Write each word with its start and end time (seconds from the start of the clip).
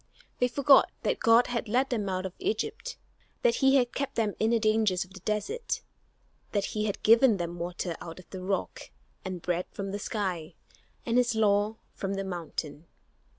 They 0.39 0.47
forgot 0.47 0.91
that 1.03 1.19
God 1.19 1.45
had 1.45 1.67
led 1.69 1.91
them 1.91 2.09
out 2.09 2.25
of 2.25 2.33
Egypt, 2.39 2.97
that 3.43 3.57
he 3.57 3.75
had 3.75 3.93
kept 3.93 4.15
them 4.15 4.33
in 4.39 4.49
the 4.49 4.57
dangers 4.57 5.03
of 5.05 5.13
the 5.13 5.19
desert, 5.19 5.81
that 6.53 6.65
he 6.73 6.85
had 6.85 7.03
given 7.03 7.37
them 7.37 7.59
water 7.59 7.95
out 8.01 8.17
of 8.17 8.27
the 8.31 8.41
rock, 8.41 8.89
and 9.23 9.43
bread 9.43 9.67
from 9.69 9.91
the 9.91 9.99
sky, 9.99 10.55
and 11.05 11.19
his 11.19 11.35
law 11.35 11.75
from 11.93 12.15
the 12.15 12.23
mountain. 12.23 12.87